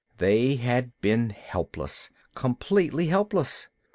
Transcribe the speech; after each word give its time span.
They 0.17 0.55
had 0.55 0.99
been 0.99 1.29
helpless, 1.29 2.09
completely 2.33 3.05
helpless. 3.05 3.69